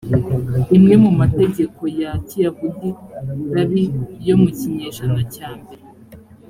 [0.77, 2.89] imwe mu mategeko ya kiyahudi
[3.55, 3.83] rabi
[4.27, 5.83] yo mu kinyejana cyambere